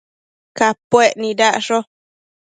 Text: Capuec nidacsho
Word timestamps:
Capuec 0.57 1.11
nidacsho 1.21 1.77